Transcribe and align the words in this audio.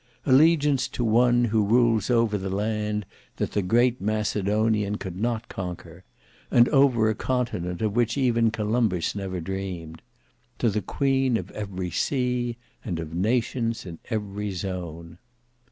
Allegiance 0.25 0.87
to 0.87 1.03
one 1.03 1.45
who 1.45 1.63
rules 1.63 2.09
over 2.09 2.35
the 2.35 2.49
land 2.49 3.05
that 3.35 3.51
the 3.51 3.61
great 3.61 4.01
Macedonian 4.01 4.95
could 4.95 5.19
not 5.21 5.47
conquer; 5.47 6.03
and 6.49 6.67
over 6.69 7.07
a 7.07 7.13
continent 7.13 7.83
of 7.83 7.95
which 7.95 8.17
even 8.17 8.49
Columbus 8.49 9.13
never 9.13 9.39
dreamed: 9.39 10.01
to 10.57 10.71
the 10.71 10.81
Queen 10.81 11.37
of 11.37 11.51
every 11.51 11.91
sea, 11.91 12.57
and 12.83 12.97
of 12.99 13.13
nations 13.13 13.85
in 13.85 13.99
every 14.09 14.49
zone. 14.53 15.19